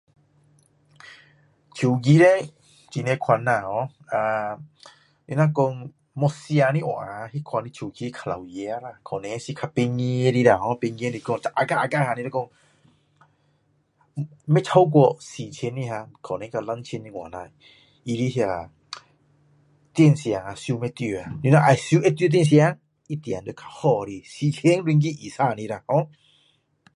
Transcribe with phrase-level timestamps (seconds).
[1.75, 2.25] 手机叻
[2.93, 3.89] 有很多种
[5.27, 7.39] 你如果线的话那
[7.69, 12.49] 种手机是比较老爷可能是比较便宜比较便宜 agak agak
[14.45, 15.81] 不会超过四千的
[16.21, 17.43] 可能到两欠的话他
[18.03, 18.69] 的
[19.93, 25.83] 电线收不到的你收的到电线一定要要比较好的4000令吉以上的啦